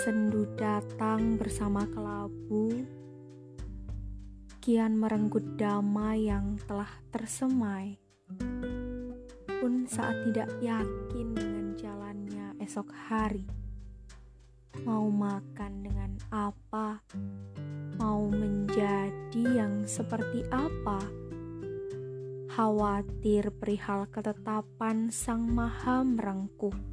sendu 0.00 0.48
datang 0.56 1.36
bersama 1.36 1.84
kelabu, 1.84 2.72
kian 4.64 4.96
merenggut 4.96 5.44
damai 5.60 6.24
yang 6.24 6.56
telah 6.64 6.88
tersemai. 7.12 8.00
Pun 9.60 9.84
saat 9.84 10.24
tidak 10.24 10.48
yakin 10.64 11.36
dengan 11.36 11.76
jalannya 11.76 12.56
esok 12.64 12.88
hari, 12.96 13.44
mau 14.88 15.04
makan 15.12 15.84
dengan 15.84 16.16
apa, 16.32 17.04
mau 18.00 18.24
menjadi 18.24 19.44
yang 19.52 19.84
seperti 19.84 20.48
apa, 20.48 21.04
khawatir 22.48 23.52
perihal 23.52 24.08
ketetapan 24.08 25.12
Sang 25.12 25.44
Maha 25.44 26.00
merengkuh. 26.08 26.88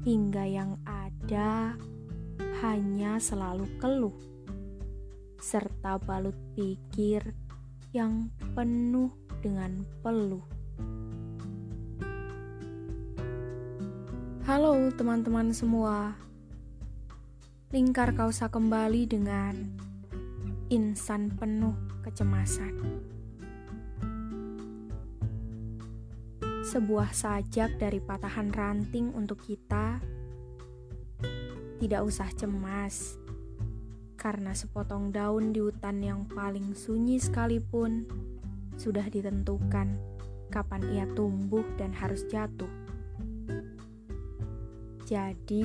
Hingga 0.00 0.48
yang 0.48 0.80
ada 0.88 1.76
hanya 2.60 3.16
selalu 3.16 3.64
keluh, 3.80 4.12
serta 5.40 5.96
balut 5.96 6.36
pikir 6.52 7.32
yang 7.96 8.28
penuh 8.52 9.08
dengan 9.40 9.80
peluh. 10.04 10.44
Halo 14.44 14.92
teman-teman 14.92 15.56
semua, 15.56 16.12
lingkar 17.72 18.12
kausa 18.12 18.52
kembali 18.52 19.08
dengan 19.08 19.56
insan 20.68 21.32
penuh 21.32 21.72
kecemasan. 22.04 23.08
sebuah 26.70 27.10
sajak 27.10 27.82
dari 27.82 27.98
patahan 27.98 28.54
ranting 28.54 29.10
untuk 29.18 29.42
kita. 29.42 29.98
Tidak 31.80 32.04
usah 32.04 32.28
cemas, 32.36 33.16
karena 34.20 34.52
sepotong 34.52 35.08
daun 35.16 35.56
di 35.56 35.64
hutan 35.64 36.04
yang 36.04 36.28
paling 36.28 36.76
sunyi 36.76 37.16
sekalipun 37.16 38.04
sudah 38.76 39.08
ditentukan 39.08 39.96
kapan 40.52 40.82
ia 40.92 41.08
tumbuh 41.16 41.64
dan 41.80 41.96
harus 41.96 42.28
jatuh. 42.28 42.68
Jadi, 45.08 45.64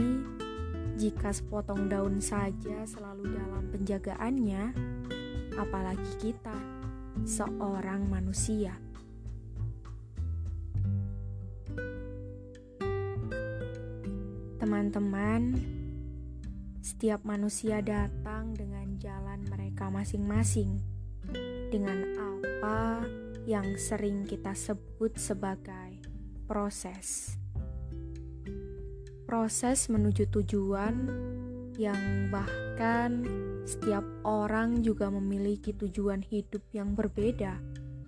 jika 0.96 1.36
sepotong 1.36 1.92
daun 1.92 2.24
saja 2.24 2.88
selalu 2.88 3.36
dalam 3.36 3.68
penjagaannya, 3.76 4.64
apalagi 5.60 6.12
kita, 6.24 6.56
seorang 7.28 8.08
manusia. 8.08 8.72
Teman-teman, 14.64 15.76
setiap 16.86 17.26
manusia 17.26 17.82
datang 17.82 18.54
dengan 18.54 18.86
jalan 19.02 19.42
mereka 19.50 19.90
masing-masing, 19.90 20.86
dengan 21.74 22.14
apa 22.14 23.02
yang 23.50 23.74
sering 23.74 24.22
kita 24.22 24.54
sebut 24.54 25.18
sebagai 25.18 25.98
proses. 26.46 27.42
Proses 29.26 29.90
menuju 29.90 30.30
tujuan 30.30 31.10
yang 31.82 32.30
bahkan 32.30 33.26
setiap 33.66 34.06
orang 34.22 34.86
juga 34.86 35.10
memiliki 35.10 35.74
tujuan 35.74 36.22
hidup 36.22 36.62
yang 36.70 36.94
berbeda 36.94 37.58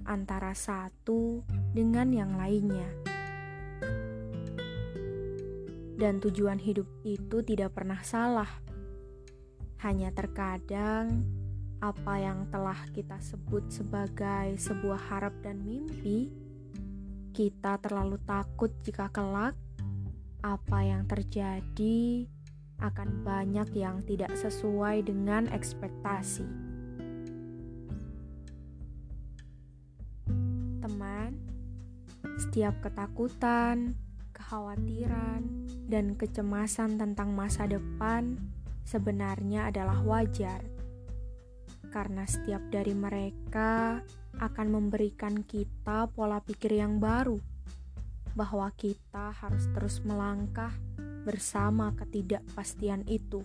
antara 0.05 0.53
satu 0.53 1.41
dengan 1.73 2.13
yang 2.13 2.37
lainnya 2.37 3.17
dan 5.97 6.21
tujuan 6.21 6.61
hidup 6.61 6.85
itu 7.01 7.41
tidak 7.41 7.73
pernah 7.73 7.97
salah. 8.05 8.66
Hanya 9.77 10.09
terkadang 10.09 11.21
apa 11.77 12.17
yang 12.17 12.49
telah 12.49 12.77
kita 12.89 13.21
sebut 13.21 13.69
sebagai 13.69 14.57
sebuah 14.57 14.97
harap 15.13 15.37
dan 15.45 15.61
mimpi, 15.61 16.33
kita 17.37 17.77
terlalu 17.77 18.17
takut 18.25 18.73
jika 18.81 19.13
kelak 19.13 19.53
apa 20.41 20.79
yang 20.81 21.05
terjadi 21.05 22.25
akan 22.81 23.21
banyak 23.21 23.69
yang 23.77 24.01
tidak 24.09 24.33
sesuai 24.33 25.05
dengan 25.05 25.45
ekspektasi. 25.53 26.45
Teman, 30.81 31.37
setiap 32.41 32.81
ketakutan, 32.81 33.93
kekhawatiran, 34.33 35.45
dan 35.85 36.17
kecemasan 36.17 36.97
tentang 36.97 37.37
masa 37.37 37.69
depan 37.69 38.37
sebenarnya 38.87 39.67
adalah 39.67 39.99
wajar, 40.07 40.63
karena 41.91 42.23
setiap 42.23 42.63
dari 42.71 42.95
mereka 42.95 43.99
akan 44.39 44.67
memberikan 44.71 45.43
kita 45.43 46.07
pola 46.15 46.39
pikir 46.39 46.79
yang 46.79 47.03
baru, 47.03 47.35
bahwa 48.31 48.71
kita 48.79 49.35
harus 49.35 49.67
terus 49.75 49.99
melangkah 50.07 50.71
bersama 51.27 51.91
ketidakpastian 51.99 53.03
itu, 53.11 53.43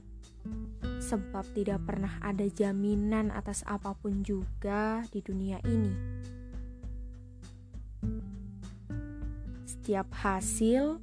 sebab 1.02 1.42
tidak 1.58 1.82
pernah 1.82 2.22
ada 2.22 2.46
jaminan 2.46 3.34
atas 3.34 3.66
apa 3.66 3.98
pun 3.98 4.22
juga 4.22 5.02
di 5.10 5.18
dunia 5.18 5.58
ini. 5.66 5.90
Setiap 9.66 10.14
hasil 10.14 11.02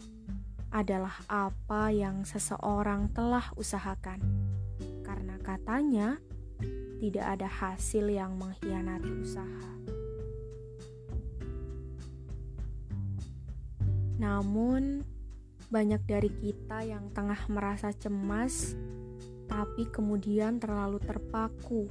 adalah 0.69 1.17
apa 1.25 1.89
yang 1.89 2.21
seseorang 2.25 3.09
telah 3.09 3.49
usahakan, 3.57 4.21
karena 5.01 5.35
katanya 5.41 6.21
tidak 6.99 7.25
ada 7.39 7.49
hasil 7.49 8.05
yang 8.11 8.37
mengkhianati 8.37 9.11
usaha. 9.17 9.69
Namun, 14.19 15.01
banyak 15.71 16.01
dari 16.05 16.27
kita 16.27 16.83
yang 16.83 17.07
tengah 17.15 17.39
merasa 17.47 17.89
cemas, 17.95 18.75
tapi 19.47 19.87
kemudian 19.89 20.59
terlalu 20.59 20.99
terpaku 21.01 21.87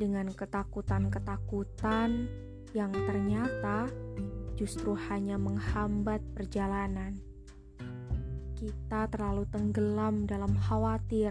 dengan 0.00 0.32
ketakutan-ketakutan 0.32 2.26
yang 2.72 2.90
ternyata 2.90 3.86
justru 4.58 4.96
hanya 5.06 5.38
menghambat 5.38 6.24
perjalanan. 6.34 7.27
Kita 8.58 9.06
terlalu 9.06 9.46
tenggelam 9.54 10.26
dalam 10.26 10.50
khawatir, 10.58 11.30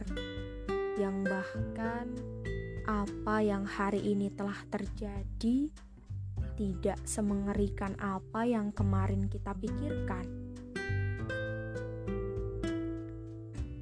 yang 0.95 1.27
bahkan 1.27 2.07
apa 2.87 3.43
yang 3.43 3.67
hari 3.67 3.99
ini 3.99 4.31
telah 4.31 4.55
terjadi 4.71 5.67
tidak 6.55 6.95
semengerikan 7.03 7.99
apa 7.99 8.47
yang 8.47 8.71
kemarin 8.71 9.27
kita 9.27 9.51
pikirkan. 9.59 10.23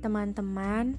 Teman-teman, 0.01 0.97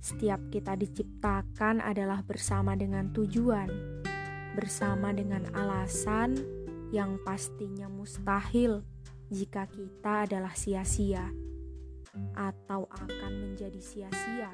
setiap 0.00 0.40
kita 0.48 0.72
diciptakan 0.72 1.84
adalah 1.84 2.24
bersama 2.24 2.72
dengan 2.80 3.12
tujuan, 3.12 3.68
bersama 4.56 5.12
dengan 5.12 5.44
alasan 5.52 6.32
yang 6.96 7.20
pastinya 7.28 7.92
mustahil 7.92 8.95
jika 9.30 9.66
kita 9.66 10.28
adalah 10.28 10.54
sia-sia 10.54 11.26
atau 12.32 12.88
akan 12.88 13.32
menjadi 13.42 13.80
sia-sia. 13.82 14.50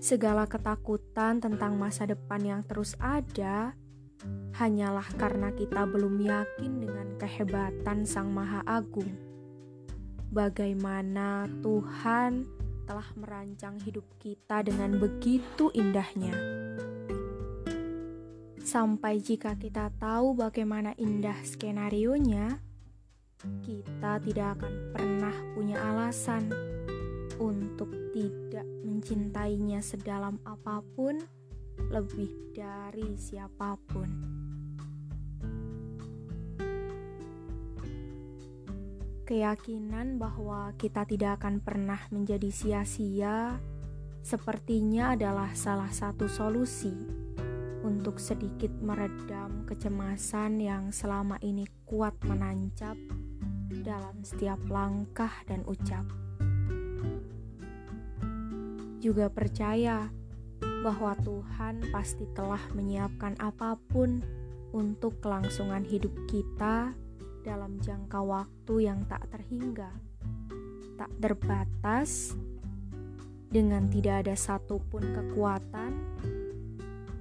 Segala 0.00 0.48
ketakutan 0.48 1.40
tentang 1.40 1.76
masa 1.76 2.08
depan 2.08 2.40
yang 2.40 2.62
terus 2.64 2.96
ada 2.96 3.76
hanyalah 4.56 5.06
karena 5.16 5.52
kita 5.52 5.84
belum 5.88 6.20
yakin 6.20 6.72
dengan 6.84 7.08
kehebatan 7.16 8.04
Sang 8.04 8.32
Maha 8.32 8.64
Agung. 8.64 9.12
Bagaimana 10.30 11.48
Tuhan 11.60 12.46
telah 12.86 13.08
merancang 13.18 13.78
hidup 13.82 14.06
kita 14.18 14.62
dengan 14.66 14.98
begitu 14.98 15.70
indahnya 15.74 16.59
Sampai 18.70 19.18
jika 19.18 19.58
kita 19.58 19.90
tahu 19.98 20.38
bagaimana 20.38 20.94
indah 20.94 21.34
skenario-nya, 21.42 22.62
kita 23.66 24.22
tidak 24.22 24.62
akan 24.62 24.94
pernah 24.94 25.34
punya 25.58 25.74
alasan 25.90 26.46
untuk 27.42 27.90
tidak 28.14 28.62
mencintainya 28.86 29.82
sedalam 29.82 30.38
apa 30.46 30.86
pun, 30.94 31.18
lebih 31.90 32.30
dari 32.54 33.18
siapa 33.18 33.74
pun. 33.90 34.06
Keyakinan 39.26 40.14
bahwa 40.14 40.78
kita 40.78 41.02
tidak 41.10 41.42
akan 41.42 41.58
pernah 41.58 42.06
menjadi 42.14 42.54
sia-sia 42.54 43.58
sepertinya 44.22 45.18
adalah 45.18 45.58
salah 45.58 45.90
satu 45.90 46.30
solusi 46.30 47.29
untuk 47.84 48.20
sedikit 48.20 48.70
meredam 48.80 49.64
kecemasan 49.64 50.60
yang 50.60 50.84
selama 50.92 51.40
ini 51.40 51.64
kuat 51.88 52.16
menancap 52.28 52.96
dalam 53.82 54.20
setiap 54.20 54.60
langkah 54.68 55.32
dan 55.48 55.64
ucap. 55.64 56.04
juga 59.00 59.32
percaya 59.32 60.12
bahwa 60.84 61.16
Tuhan 61.24 61.88
pasti 61.88 62.28
telah 62.36 62.60
menyiapkan 62.76 63.40
apa 63.40 63.80
pun 63.88 64.20
untuk 64.76 65.18
kelangsungan 65.24 65.82
hidup 65.88 66.12
kita 66.28 66.92
dalam 67.40 67.80
jangka 67.80 68.20
waktu 68.20 68.74
yang 68.84 69.00
tak 69.08 69.24
terhingga, 69.32 69.88
tak 71.00 71.10
terbatas, 71.16 72.36
dengan 73.50 73.90
tidak 73.90 74.28
ada 74.28 74.36
satupun 74.38 75.02
kekuatan 75.10 75.90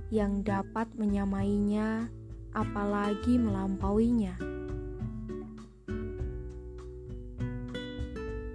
yang 0.10 0.42
dapat 0.42 0.90
menyamainya, 0.98 2.10
apalagi 2.54 3.38
melampauinya. 3.38 4.34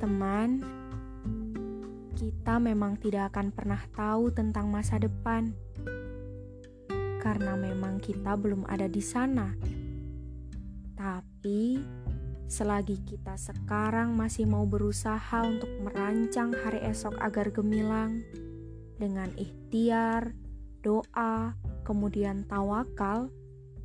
Teman, 0.02 0.60
kita 2.18 2.58
memang 2.58 2.98
tidak 2.98 3.34
akan 3.34 3.54
pernah 3.54 3.82
tahu 3.94 4.34
tentang 4.34 4.66
masa 4.68 4.98
depan 4.98 5.54
karena 7.24 7.56
memang 7.56 8.02
kita 8.04 8.36
belum 8.36 8.68
ada 8.68 8.84
di 8.84 9.00
sana. 9.00 9.54
Tapi, 10.92 11.80
selagi 12.50 13.00
kita 13.06 13.40
sekarang 13.40 14.12
masih 14.12 14.44
mau 14.44 14.68
berusaha 14.68 15.40
untuk 15.40 15.70
merancang 15.80 16.52
hari 16.52 16.84
esok 16.84 17.16
agar 17.22 17.48
gemilang 17.48 18.20
dengan 19.00 19.32
ikhtiar, 19.40 20.36
doa, 20.84 21.56
kemudian 21.88 22.44
tawakal 22.44 23.32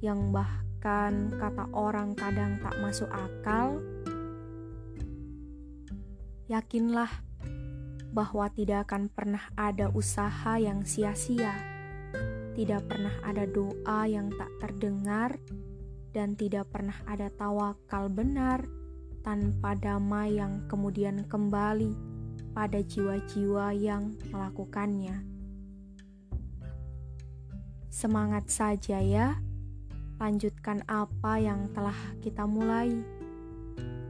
yang 0.03 0.35
bahkan 0.35 1.31
kata 1.39 1.71
orang 1.71 2.11
kadang 2.19 2.59
tak 2.59 2.75
masuk 2.83 3.07
akal 3.07 3.79
yakinlah 6.49 7.09
bahwa 8.09 8.49
tidak 8.49 8.89
akan 8.89 9.05
pernah 9.07 9.53
ada 9.53 9.93
usaha 9.93 10.57
yang 10.57 10.81
sia-sia, 10.81 11.53
tidak 12.57 12.89
pernah 12.89 13.13
ada 13.21 13.45
doa 13.45 14.09
yang 14.09 14.33
tak 14.33 14.49
terdengar, 14.57 15.37
dan 16.09 16.33
tidak 16.33 16.73
pernah 16.73 16.97
ada 17.05 17.29
tawakal 17.29 18.09
benar 18.09 18.65
tanpa 19.21 19.77
damai 19.77 20.41
yang 20.41 20.65
kemudian 20.65 21.21
kembali 21.29 21.93
pada 22.49 22.81
jiwa-jiwa 22.81 23.77
yang 23.77 24.17
melakukannya. 24.33 25.38
Semangat 27.89 28.53
saja 28.53 29.01
ya, 29.01 29.41
lanjutkan 30.21 30.85
apa 30.85 31.41
yang 31.41 31.73
telah 31.73 31.97
kita 32.21 32.45
mulai 32.45 32.93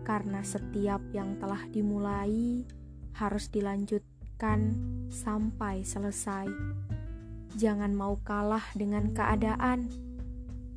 karena 0.03 0.43
setiap 0.43 0.99
yang 1.15 1.39
telah 1.39 1.63
dimulai 1.71 2.67
harus 3.15 3.47
dilanjutkan 3.47 4.75
sampai 5.07 5.87
selesai. 5.87 6.51
Jangan 7.55 7.95
mau 7.95 8.19
kalah 8.19 8.67
dengan 8.75 9.15
keadaan, 9.15 9.87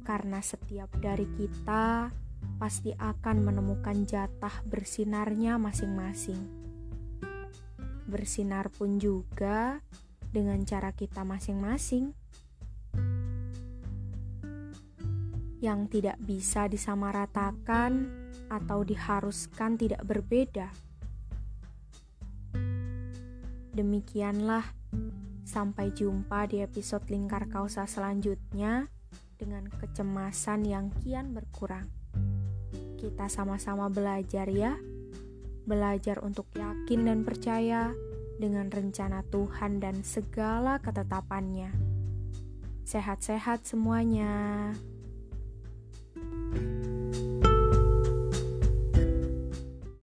karena 0.06 0.38
setiap 0.38 0.92
dari 1.02 1.26
kita 1.34 2.14
pasti 2.62 2.94
akan 2.94 3.42
menemukan 3.42 4.06
jatah 4.06 4.62
bersinarnya 4.68 5.58
masing-masing. 5.58 6.38
Bersinar 8.06 8.70
pun 8.70 9.02
juga 9.02 9.82
dengan 10.30 10.62
cara 10.62 10.94
kita 10.94 11.26
masing-masing. 11.26 12.21
Yang 15.62 15.80
tidak 15.94 16.18
bisa 16.18 16.66
disamaratakan 16.66 18.10
atau 18.50 18.82
diharuskan 18.82 19.78
tidak 19.78 20.02
berbeda. 20.02 20.74
Demikianlah, 23.72 24.68
sampai 25.46 25.94
jumpa 25.96 26.44
di 26.50 26.60
episode 26.60 27.08
lingkar 27.08 27.48
kausa 27.48 27.88
selanjutnya 27.88 28.92
dengan 29.40 29.70
kecemasan 29.72 30.68
yang 30.68 30.92
kian 31.00 31.32
berkurang. 31.32 31.88
Kita 33.00 33.32
sama-sama 33.32 33.88
belajar 33.88 34.46
ya, 34.52 34.76
belajar 35.64 36.20
untuk 36.20 36.46
yakin 36.52 37.08
dan 37.08 37.24
percaya 37.24 37.96
dengan 38.36 38.68
rencana 38.68 39.24
Tuhan 39.32 39.80
dan 39.80 40.04
segala 40.04 40.76
ketetapannya. 40.82 41.72
Sehat-sehat 42.84 43.64
semuanya. 43.64 44.70